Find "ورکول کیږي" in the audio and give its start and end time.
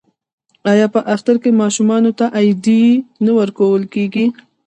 3.39-4.25